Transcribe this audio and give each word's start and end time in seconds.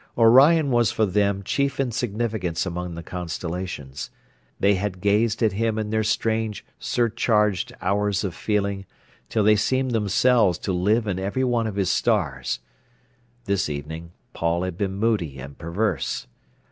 Orion 0.17 0.71
was 0.71 0.91
for 0.91 1.05
them 1.05 1.43
chief 1.43 1.79
in 1.79 1.91
significance 1.91 2.65
among 2.65 2.95
the 2.95 3.03
constellations. 3.03 4.09
They 4.59 4.73
had 4.73 4.99
gazed 4.99 5.43
at 5.43 5.51
him 5.53 5.77
in 5.77 5.91
their 5.91 6.03
strange, 6.03 6.65
surcharged 6.79 7.71
hours 7.81 8.23
of 8.23 8.33
feeling, 8.33 8.87
until 9.29 9.43
they 9.43 9.55
seemed 9.55 9.91
themselves 9.91 10.57
to 10.57 10.73
live 10.73 11.05
in 11.05 11.19
every 11.19 11.43
one 11.43 11.67
of 11.67 11.75
his 11.75 11.91
stars. 11.91 12.61
This 13.45 13.69
evening 13.69 14.11
Paul 14.33 14.63
had 14.63 14.75
been 14.75 14.95
moody 14.95 15.37
and 15.37 15.55
perverse. 15.55 16.25